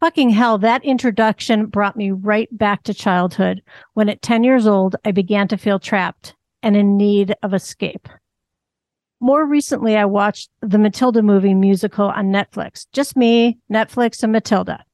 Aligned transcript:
Fucking 0.00 0.30
hell, 0.30 0.58
that 0.58 0.84
introduction 0.84 1.66
brought 1.66 1.96
me 1.96 2.10
right 2.10 2.48
back 2.52 2.82
to 2.82 2.92
childhood 2.92 3.62
when 3.94 4.10
at 4.10 4.20
10 4.20 4.44
years 4.44 4.66
old, 4.66 4.96
I 5.06 5.10
began 5.10 5.48
to 5.48 5.56
feel 5.56 5.78
trapped 5.78 6.34
and 6.62 6.76
in 6.76 6.98
need 6.98 7.34
of 7.42 7.54
escape. 7.54 8.08
More 9.20 9.46
recently, 9.46 9.96
I 9.96 10.04
watched 10.04 10.50
the 10.60 10.78
Matilda 10.78 11.22
movie 11.22 11.54
musical 11.54 12.08
on 12.08 12.26
Netflix. 12.26 12.86
Just 12.92 13.16
me, 13.16 13.58
Netflix, 13.72 14.22
and 14.22 14.32
Matilda. 14.32 14.84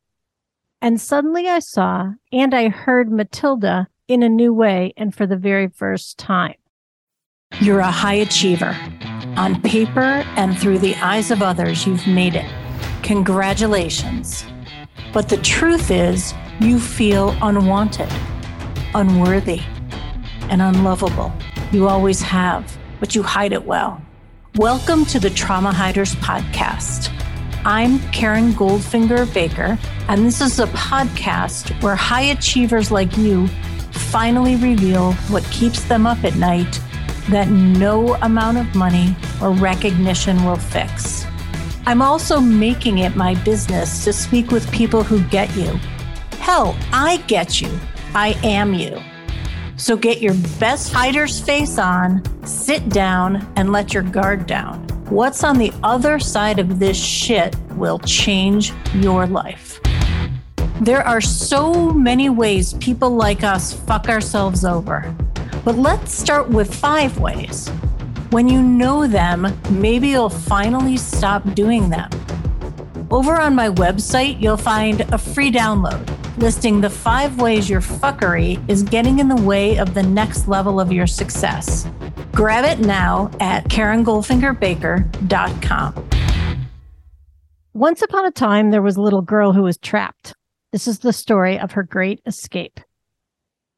And 0.80 1.00
suddenly 1.00 1.48
I 1.48 1.59
saw 1.59 2.12
and 2.32 2.55
I 2.55 2.69
heard 2.69 3.11
Matilda 3.11 3.89
in 4.07 4.23
a 4.23 4.29
new 4.29 4.55
way 4.55 4.93
and 4.96 5.12
for 5.12 5.27
the 5.27 5.37
very 5.37 5.69
first 5.69 6.19
time. 6.19 6.55
You're 7.61 7.80
a 7.80 7.91
high 7.91 8.14
achiever. 8.14 8.77
On 9.37 9.61
paper 9.62 10.25
and 10.37 10.57
through 10.57 10.79
the 10.79 10.95
eyes 10.96 11.30
of 11.30 11.43
others, 11.43 11.87
you've 11.87 12.07
made 12.07 12.37
it. 12.37 12.50
Congratulations. 13.03 14.45
But 15.12 15.29
the 15.29 15.36
truth 15.36 15.90
is, 15.90 16.32
you 16.58 16.80
feel 16.80 17.37
unwanted, 17.42 18.09
unworthy, 18.95 19.60
and 20.48 20.62
unlovable. 20.62 21.30
You 21.70 21.87
always 21.87 22.23
have, 22.23 22.78
but 22.98 23.14
you 23.14 23.23
hide 23.23 23.52
it 23.52 23.66
well. 23.66 24.01
Welcome 24.56 25.04
to 25.06 25.20
the 25.20 25.28
Trauma 25.28 25.70
Hiders 25.70 26.14
Podcast. 26.14 27.12
I'm 27.66 27.98
Karen 28.10 28.52
Goldfinger 28.52 29.32
Baker, 29.34 29.78
and 30.09 30.24
this 30.24 30.40
is 30.40 30.59
a 30.59 30.66
podcast 30.68 31.82
where 31.82 31.95
high 31.95 32.30
achievers 32.32 32.90
like 32.90 33.15
you 33.18 33.48
finally 33.90 34.56
reveal 34.56 35.12
what 35.29 35.45
keeps 35.51 35.84
them 35.84 36.06
up 36.06 36.24
at 36.24 36.37
night 36.37 36.80
that 37.29 37.51
no 37.51 38.15
amount 38.23 38.56
of 38.56 38.74
money 38.74 39.15
or 39.42 39.51
recognition 39.51 40.42
will 40.42 40.56
fix. 40.56 41.12
I'm 41.84 42.00
also 42.00 42.41
making 42.41 42.98
it 42.98 43.16
my 43.16 43.34
business 43.42 44.04
to 44.04 44.12
speak 44.12 44.52
with 44.52 44.70
people 44.70 45.02
who 45.02 45.20
get 45.24 45.54
you. 45.56 45.78
Hell, 46.38 46.77
I 46.92 47.16
get 47.27 47.60
you. 47.60 47.70
I 48.14 48.38
am 48.45 48.73
you. 48.73 49.01
So 49.76 49.96
get 49.96 50.23
your 50.23 50.34
best 50.60 50.92
hider's 50.92 51.40
face 51.40 51.79
on, 51.79 52.23
sit 52.46 52.88
down, 52.88 53.52
and 53.57 53.73
let 53.73 53.92
your 53.92 54.04
guard 54.04 54.46
down. 54.46 54.87
What's 55.09 55.42
on 55.42 55.59
the 55.59 55.73
other 55.82 56.20
side 56.20 56.60
of 56.60 56.79
this 56.79 56.96
shit 56.96 57.57
will 57.73 57.98
change 57.98 58.73
your 58.95 59.26
life. 59.26 59.80
There 60.80 61.02
are 61.02 61.20
so 61.20 61.90
many 61.90 62.29
ways 62.29 62.74
people 62.74 63.10
like 63.10 63.42
us 63.42 63.73
fuck 63.73 64.09
ourselves 64.09 64.64
over. 64.64 65.14
But 65.64 65.78
let's 65.78 66.12
start 66.12 66.48
with 66.48 66.72
five 66.72 67.19
ways. 67.19 67.70
When 68.33 68.49
you 68.49 68.61
know 68.62 69.06
them, 69.06 69.47
maybe 69.71 70.09
you'll 70.09 70.31
finally 70.31 70.97
stop 70.97 71.44
doing 71.53 71.91
them. 71.91 72.09
Over 73.11 73.38
on 73.38 73.55
my 73.55 73.69
website, 73.69 74.41
you'll 74.41 74.56
find 74.56 75.03
a 75.12 75.19
free 75.19 75.53
download 75.53 76.09
listing 76.38 76.81
the 76.81 76.88
five 76.88 77.38
ways 77.38 77.69
your 77.69 77.83
fuckery 77.83 78.59
is 78.71 78.83
getting 78.83 79.19
in 79.19 79.28
the 79.28 79.37
way 79.37 79.77
of 79.77 79.93
the 79.93 80.03
next 80.03 80.49
level 80.49 80.81
of 80.81 80.91
your 80.91 81.06
success. 81.06 81.87
Grab 82.33 82.65
it 82.65 82.78
now 82.78 83.31
at 83.38 83.65
KarenGoldfingerBaker.com. 83.65 86.09
Once 87.75 88.00
upon 88.00 88.25
a 88.25 88.31
time, 88.31 88.71
there 88.71 88.81
was 88.81 88.97
a 88.97 89.03
little 89.03 89.21
girl 89.21 89.53
who 89.53 89.65
was 89.65 89.77
trapped. 89.77 90.33
This 90.72 90.88
is 90.88 91.00
the 91.00 91.12
story 91.12 91.59
of 91.59 91.72
her 91.72 91.83
great 91.83 92.22
escape. 92.25 92.81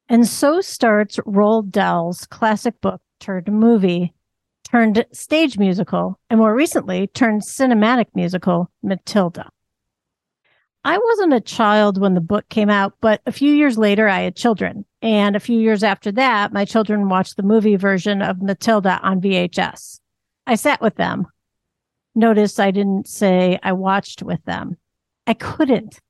And 0.09 0.29
so 0.29 0.61
starts 0.61 1.17
Roald 1.27 1.73
Dahl's 1.73 2.25
classic 2.27 2.81
book 2.81 3.01
turned 3.19 3.49
movie, 3.49 4.15
turned 4.65 5.05
stage 5.12 5.59
musical, 5.59 6.19
and 6.29 6.39
more 6.39 6.55
recently 6.55 7.07
turned 7.07 7.43
cinematic 7.43 8.07
musical, 8.15 8.70
Matilda. 8.83 9.51
I 10.87 10.98
wasn't 10.98 11.33
a 11.33 11.41
child 11.41 11.98
when 11.98 12.15
the 12.15 12.20
book 12.20 12.47
came 12.51 12.69
out, 12.69 12.95
but 13.01 13.23
a 13.25 13.33
few 13.33 13.55
years 13.55 13.79
later, 13.79 14.07
I 14.07 14.20
had 14.20 14.37
children. 14.37 14.85
And 15.01 15.35
a 15.35 15.41
few 15.41 15.59
years 15.59 15.83
after 15.83 16.12
that, 16.12 16.53
my 16.53 16.67
children 16.67 17.09
watched 17.09 17.37
the 17.37 17.42
movie 17.42 17.77
version 17.77 18.20
of 18.20 18.42
Matilda 18.42 19.01
on 19.03 19.20
VHS. 19.20 20.01
I 20.47 20.57
sat 20.57 20.83
with 20.83 20.96
them. 20.96 21.27
Notice 22.14 22.58
I 22.58 22.70
didn't 22.70 23.08
say 23.08 23.58
I 23.63 23.73
watched 23.73 24.23
with 24.23 24.45
them. 24.45 24.77
I 25.27 25.33
couldn't. 25.33 26.01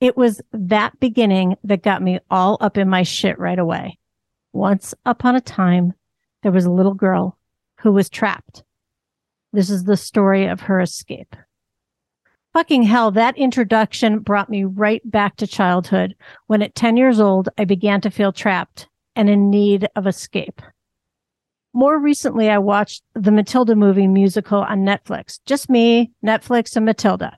It 0.00 0.18
was 0.18 0.42
that 0.52 1.00
beginning 1.00 1.56
that 1.64 1.82
got 1.82 2.02
me 2.02 2.20
all 2.30 2.58
up 2.60 2.76
in 2.76 2.90
my 2.90 3.04
shit 3.04 3.38
right 3.38 3.58
away. 3.58 3.98
Once 4.52 4.94
upon 5.06 5.34
a 5.34 5.40
time, 5.40 5.94
there 6.42 6.52
was 6.52 6.66
a 6.66 6.70
little 6.70 6.92
girl 6.94 7.38
who 7.84 7.92
was 7.92 8.08
trapped. 8.08 8.64
This 9.52 9.68
is 9.68 9.84
the 9.84 9.96
story 9.96 10.46
of 10.46 10.62
her 10.62 10.80
escape. 10.80 11.36
Fucking 12.54 12.84
hell, 12.84 13.10
that 13.10 13.36
introduction 13.36 14.20
brought 14.20 14.48
me 14.48 14.64
right 14.64 15.02
back 15.08 15.36
to 15.36 15.46
childhood 15.46 16.16
when 16.46 16.62
at 16.62 16.74
10 16.74 16.96
years 16.96 17.20
old, 17.20 17.50
I 17.58 17.64
began 17.64 18.00
to 18.00 18.10
feel 18.10 18.32
trapped 18.32 18.88
and 19.14 19.28
in 19.28 19.50
need 19.50 19.86
of 19.96 20.06
escape. 20.06 20.62
More 21.74 21.98
recently, 21.98 22.48
I 22.48 22.56
watched 22.56 23.02
the 23.14 23.32
Matilda 23.32 23.76
movie 23.76 24.06
musical 24.06 24.60
on 24.60 24.80
Netflix. 24.80 25.40
Just 25.44 25.68
me, 25.68 26.10
Netflix, 26.24 26.76
and 26.76 26.86
Matilda. 26.86 27.36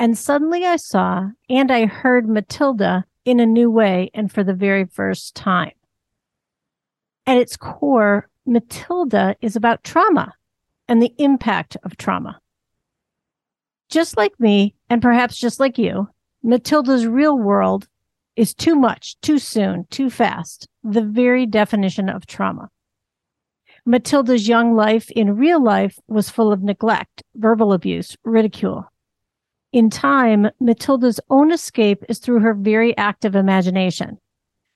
And 0.00 0.18
suddenly 0.18 0.64
I 0.64 0.76
saw 0.76 1.28
and 1.48 1.70
I 1.70 1.86
heard 1.86 2.28
Matilda 2.28 3.04
in 3.24 3.38
a 3.38 3.46
new 3.46 3.70
way 3.70 4.10
and 4.14 4.32
for 4.32 4.42
the 4.42 4.54
very 4.54 4.84
first 4.84 5.36
time. 5.36 5.72
At 7.24 7.36
its 7.36 7.56
core, 7.56 8.28
Matilda 8.46 9.36
is 9.40 9.56
about 9.56 9.84
trauma 9.84 10.34
and 10.88 11.00
the 11.00 11.14
impact 11.18 11.76
of 11.82 11.96
trauma. 11.96 12.40
Just 13.88 14.16
like 14.16 14.38
me, 14.38 14.74
and 14.90 15.00
perhaps 15.00 15.36
just 15.36 15.60
like 15.60 15.78
you, 15.78 16.08
Matilda's 16.42 17.06
real 17.06 17.38
world 17.38 17.88
is 18.36 18.54
too 18.54 18.74
much, 18.74 19.18
too 19.20 19.38
soon, 19.38 19.86
too 19.90 20.10
fast, 20.10 20.68
the 20.82 21.02
very 21.02 21.46
definition 21.46 22.08
of 22.08 22.26
trauma. 22.26 22.68
Matilda's 23.86 24.48
young 24.48 24.74
life 24.74 25.10
in 25.10 25.36
real 25.36 25.62
life 25.62 25.98
was 26.08 26.30
full 26.30 26.52
of 26.52 26.62
neglect, 26.62 27.22
verbal 27.36 27.72
abuse, 27.72 28.16
ridicule, 28.24 28.90
in 29.74 29.90
time, 29.90 30.48
Matilda's 30.60 31.18
own 31.30 31.50
escape 31.50 32.04
is 32.08 32.20
through 32.20 32.38
her 32.38 32.54
very 32.54 32.96
active 32.96 33.34
imagination. 33.34 34.18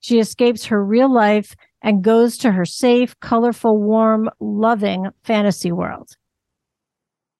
She 0.01 0.19
escapes 0.19 0.65
her 0.65 0.83
real 0.83 1.09
life 1.09 1.55
and 1.81 2.03
goes 2.03 2.37
to 2.37 2.51
her 2.51 2.65
safe, 2.65 3.19
colorful, 3.19 3.81
warm, 3.81 4.29
loving 4.39 5.07
fantasy 5.23 5.71
world. 5.71 6.15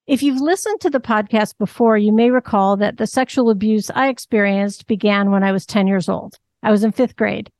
If 0.07 0.23
you've 0.23 0.41
listened 0.41 0.81
to 0.81 0.89
the 0.89 0.99
podcast 0.99 1.57
before, 1.59 1.97
you 1.97 2.11
may 2.11 2.31
recall 2.31 2.77
that 2.77 2.97
the 2.97 3.05
sexual 3.05 3.51
abuse 3.51 3.91
I 3.91 4.09
experienced 4.09 4.87
began 4.87 5.29
when 5.29 5.43
I 5.43 5.51
was 5.51 5.65
10 5.65 5.85
years 5.87 6.09
old. 6.09 6.39
I 6.63 6.71
was 6.71 6.83
in 6.83 6.91
fifth 6.91 7.15
grade. 7.15 7.51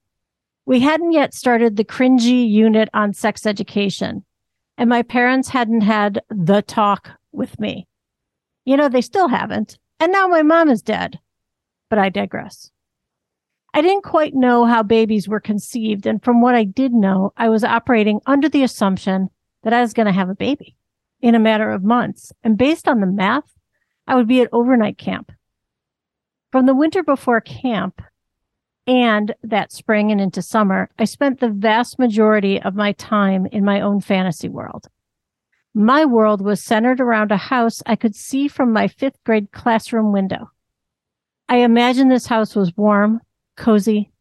We 0.66 0.80
hadn't 0.80 1.12
yet 1.12 1.34
started 1.34 1.76
the 1.76 1.84
cringy 1.84 2.50
unit 2.50 2.90
on 2.94 3.14
sex 3.14 3.46
education, 3.46 4.26
and 4.78 4.90
my 4.90 5.04
parents 5.04 5.50
hadn't 5.50 5.82
had 5.82 6.22
the 6.30 6.62
talk 6.62 7.12
with 7.32 7.60
me. 7.60 7.88
You 8.66 8.78
know, 8.78 8.90
they 8.90 9.02
still 9.02 9.28
haven't. 9.28 9.78
And 10.00 10.12
now 10.12 10.28
my 10.28 10.42
mom 10.42 10.70
is 10.70 10.82
dead. 10.82 11.20
But 11.90 12.00
I 12.00 12.10
digress. 12.10 12.72
I 13.74 13.82
didn't 13.82 14.04
quite 14.04 14.34
know 14.34 14.66
how 14.66 14.84
babies 14.84 15.28
were 15.28 15.40
conceived. 15.40 16.06
And 16.06 16.24
from 16.24 16.42
what 16.42 16.56
I 16.56 16.64
did 16.64 16.92
know, 16.92 17.34
I 17.38 17.50
was 17.50 17.64
operating 17.64 18.20
under 18.26 18.50
the 18.50 18.64
assumption 18.64 19.30
that 19.64 19.74
I 19.74 19.82
was 19.82 19.94
going 19.94 20.08
to 20.08 20.12
have 20.12 20.30
a 20.30 20.36
baby 20.36 20.76
in 21.22 21.36
a 21.36 21.40
matter 21.40 21.70
of 21.70 21.84
months. 21.84 22.32
And 22.44 22.58
based 22.58 22.88
on 22.88 23.00
the 23.00 23.08
math, 23.08 23.54
I 24.08 24.16
would 24.16 24.28
be 24.28 24.42
at 24.42 24.50
overnight 24.52 24.98
camp. 24.98 25.32
From 26.52 26.66
the 26.66 26.76
winter 26.76 27.04
before 27.04 27.42
camp 27.42 28.02
and 28.88 29.36
that 29.44 29.72
spring 29.72 30.12
and 30.12 30.20
into 30.20 30.42
summer, 30.42 30.90
I 30.98 31.06
spent 31.06 31.40
the 31.40 31.50
vast 31.50 32.00
majority 32.00 32.60
of 32.60 32.74
my 32.74 32.94
time 32.94 33.46
in 33.46 33.64
my 33.64 33.82
own 33.82 34.02
fantasy 34.02 34.50
world. 34.50 34.88
My 35.76 36.06
world 36.06 36.42
was 36.42 36.64
centered 36.64 37.00
around 37.00 37.32
a 37.32 37.38
house 37.38 37.84
I 37.86 37.96
could 37.96 38.16
see 38.16 38.48
from 38.48 38.74
my 38.74 38.88
fifth 38.88 39.24
grade 39.24 39.52
classroom 39.52 40.12
window. 40.12 40.50
I 41.48 41.58
imagined 41.58 42.10
this 42.10 42.26
house 42.26 42.56
was 42.56 42.76
warm, 42.76 43.22
cozy, 43.60 44.12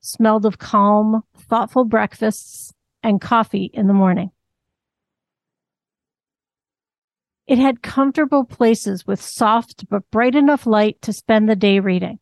smelled 0.00 0.44
of 0.44 0.58
calm, 0.58 1.22
thoughtful 1.34 1.86
breakfasts 1.86 2.74
and 3.02 3.20
coffee 3.20 3.70
in 3.72 3.86
the 3.86 3.94
morning. 3.94 4.30
It 7.46 7.58
had 7.58 7.82
comfortable 7.82 8.44
places 8.44 9.06
with 9.06 9.22
soft 9.22 9.88
but 9.88 10.10
bright 10.10 10.34
enough 10.34 10.66
light 10.66 11.00
to 11.00 11.14
spend 11.14 11.48
the 11.48 11.56
day 11.56 11.80
reading. 11.80 12.18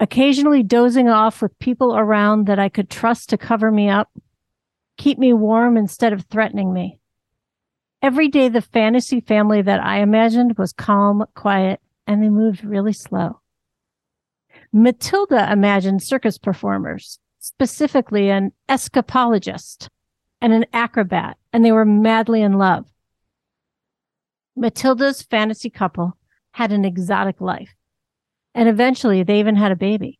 Occasionally 0.00 0.62
dozing 0.62 1.08
off 1.08 1.42
with 1.42 1.58
people 1.58 1.94
around 1.94 2.46
that 2.46 2.58
I 2.58 2.70
could 2.70 2.88
trust 2.88 3.28
to 3.28 3.36
cover 3.36 3.70
me 3.70 3.90
up 3.90 4.08
keep 4.96 5.18
me 5.18 5.32
warm 5.32 5.76
instead 5.76 6.12
of 6.12 6.24
threatening 6.26 6.72
me. 6.72 7.00
Every 8.02 8.28
day, 8.28 8.48
the 8.48 8.60
fantasy 8.60 9.20
family 9.20 9.62
that 9.62 9.82
I 9.82 10.00
imagined 10.00 10.58
was 10.58 10.72
calm, 10.72 11.24
quiet, 11.34 11.80
and 12.06 12.22
they 12.22 12.28
moved 12.28 12.64
really 12.64 12.92
slow. 12.92 13.40
Matilda 14.76 15.52
imagined 15.52 16.02
circus 16.02 16.36
performers, 16.36 17.20
specifically 17.38 18.28
an 18.28 18.50
escapologist 18.68 19.86
and 20.40 20.52
an 20.52 20.66
acrobat, 20.72 21.36
and 21.52 21.64
they 21.64 21.70
were 21.70 21.84
madly 21.84 22.42
in 22.42 22.58
love. 22.58 22.84
Matilda's 24.56 25.22
fantasy 25.22 25.70
couple 25.70 26.18
had 26.50 26.72
an 26.72 26.84
exotic 26.84 27.40
life. 27.40 27.72
And 28.52 28.68
eventually 28.68 29.22
they 29.22 29.38
even 29.38 29.54
had 29.54 29.70
a 29.70 29.76
baby. 29.76 30.18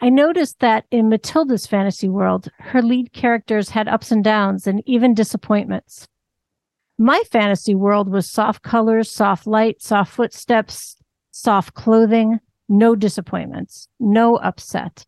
I 0.00 0.08
noticed 0.08 0.60
that 0.60 0.86
in 0.90 1.10
Matilda's 1.10 1.66
fantasy 1.66 2.08
world, 2.08 2.48
her 2.58 2.80
lead 2.80 3.12
characters 3.12 3.68
had 3.68 3.86
ups 3.86 4.10
and 4.10 4.24
downs 4.24 4.66
and 4.66 4.82
even 4.86 5.12
disappointments. 5.12 6.08
My 6.96 7.22
fantasy 7.30 7.74
world 7.74 8.08
was 8.08 8.30
soft 8.30 8.62
colors, 8.62 9.10
soft 9.10 9.46
light, 9.46 9.82
soft 9.82 10.10
footsteps, 10.10 10.96
soft 11.30 11.74
clothing, 11.74 12.40
no 12.68 12.94
disappointments, 12.94 13.88
no 14.00 14.36
upset. 14.36 15.06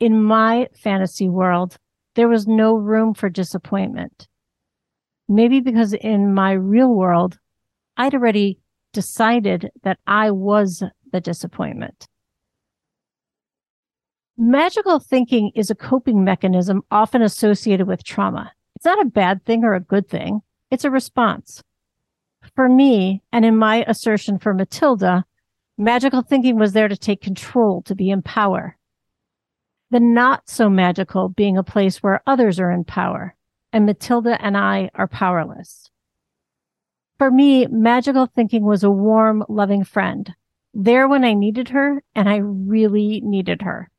In 0.00 0.22
my 0.22 0.68
fantasy 0.74 1.28
world, 1.28 1.76
there 2.14 2.28
was 2.28 2.46
no 2.46 2.74
room 2.74 3.14
for 3.14 3.28
disappointment. 3.28 4.26
Maybe 5.28 5.60
because 5.60 5.92
in 5.92 6.32
my 6.32 6.52
real 6.52 6.94
world, 6.94 7.38
I'd 7.96 8.14
already 8.14 8.58
decided 8.92 9.70
that 9.82 9.98
I 10.06 10.30
was 10.30 10.82
the 11.12 11.20
disappointment. 11.20 12.06
Magical 14.38 14.98
thinking 14.98 15.50
is 15.54 15.70
a 15.70 15.74
coping 15.74 16.24
mechanism 16.24 16.82
often 16.90 17.22
associated 17.22 17.86
with 17.86 18.04
trauma. 18.04 18.52
It's 18.76 18.84
not 18.84 19.00
a 19.00 19.10
bad 19.10 19.44
thing 19.44 19.64
or 19.64 19.74
a 19.74 19.80
good 19.80 20.08
thing. 20.08 20.40
It's 20.70 20.84
a 20.84 20.90
response. 20.90 21.62
For 22.54 22.68
me, 22.68 23.22
and 23.32 23.44
in 23.44 23.56
my 23.56 23.84
assertion 23.86 24.38
for 24.38 24.54
Matilda, 24.54 25.24
magical 25.78 26.22
thinking 26.22 26.58
was 26.58 26.72
there 26.72 26.88
to 26.88 26.96
take 26.96 27.20
control, 27.20 27.82
to 27.82 27.94
be 27.94 28.10
in 28.10 28.22
power. 28.22 28.76
The 29.90 30.00
not 30.00 30.48
so 30.48 30.68
magical 30.68 31.28
being 31.28 31.56
a 31.56 31.62
place 31.62 32.02
where 32.02 32.22
others 32.26 32.58
are 32.58 32.70
in 32.70 32.84
power, 32.84 33.36
and 33.72 33.86
Matilda 33.86 34.42
and 34.42 34.56
I 34.56 34.90
are 34.94 35.06
powerless. 35.06 35.90
For 37.18 37.30
me, 37.30 37.66
magical 37.66 38.26
thinking 38.26 38.64
was 38.64 38.84
a 38.84 38.90
warm, 38.90 39.44
loving 39.48 39.84
friend, 39.84 40.34
there 40.74 41.08
when 41.08 41.24
I 41.24 41.32
needed 41.32 41.70
her, 41.70 42.02
and 42.14 42.28
I 42.28 42.36
really 42.36 43.20
needed 43.22 43.62
her. 43.62 43.90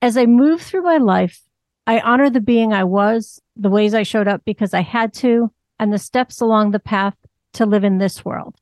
As 0.00 0.16
I 0.16 0.26
move 0.26 0.62
through 0.62 0.82
my 0.82 0.96
life, 0.96 1.42
I 1.86 2.00
honor 2.00 2.30
the 2.30 2.40
being 2.40 2.72
I 2.72 2.84
was, 2.84 3.42
the 3.56 3.68
ways 3.68 3.94
I 3.94 4.02
showed 4.02 4.28
up 4.28 4.42
because 4.44 4.72
I 4.72 4.82
had 4.82 5.12
to, 5.14 5.50
and 5.78 5.92
the 5.92 5.98
steps 5.98 6.40
along 6.40 6.70
the 6.70 6.78
path 6.78 7.16
to 7.54 7.66
live 7.66 7.84
in 7.84 7.98
this 7.98 8.24
world. 8.24 8.56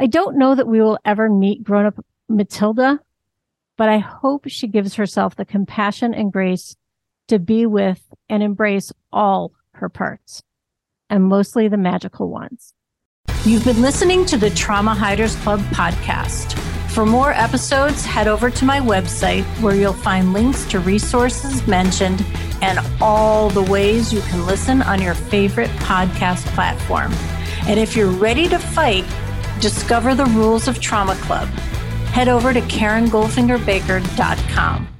I 0.00 0.06
don't 0.06 0.38
know 0.38 0.54
that 0.54 0.68
we 0.68 0.80
will 0.80 0.98
ever 1.04 1.28
meet 1.28 1.64
grown 1.64 1.86
up 1.86 2.04
Matilda, 2.28 3.00
but 3.76 3.88
I 3.88 3.98
hope 3.98 4.44
she 4.46 4.68
gives 4.68 4.94
herself 4.94 5.34
the 5.34 5.44
compassion 5.44 6.14
and 6.14 6.32
grace 6.32 6.76
to 7.26 7.40
be 7.40 7.66
with 7.66 8.00
and 8.28 8.40
embrace 8.40 8.92
all 9.12 9.52
her 9.72 9.88
parts, 9.88 10.44
and 11.10 11.24
mostly 11.24 11.66
the 11.66 11.76
magical 11.76 12.30
ones. 12.30 12.74
You've 13.44 13.64
been 13.64 13.82
listening 13.82 14.24
to 14.26 14.36
the 14.36 14.50
Trauma 14.50 14.94
Hiders 14.94 15.34
Club 15.42 15.60
podcast. 15.72 16.56
For 16.90 17.04
more 17.04 17.32
episodes, 17.32 18.04
head 18.04 18.28
over 18.28 18.50
to 18.50 18.64
my 18.64 18.78
website 18.78 19.44
where 19.60 19.74
you'll 19.74 19.92
find 19.92 20.32
links 20.32 20.64
to 20.66 20.78
resources 20.78 21.66
mentioned 21.66 22.24
and 22.62 22.78
all 23.00 23.50
the 23.50 23.62
ways 23.62 24.12
you 24.12 24.20
can 24.22 24.46
listen 24.46 24.80
on 24.82 25.02
your 25.02 25.14
favorite 25.14 25.70
podcast 25.70 26.44
platform. 26.54 27.12
And 27.68 27.80
if 27.80 27.96
you're 27.96 28.10
ready 28.10 28.48
to 28.48 28.58
fight, 28.58 29.04
discover 29.60 30.14
the 30.14 30.26
rules 30.26 30.68
of 30.68 30.80
Trauma 30.80 31.16
Club. 31.16 31.48
Head 32.12 32.28
over 32.28 32.52
to 32.52 32.60
KarenGoldfingerBaker.com. 32.60 34.97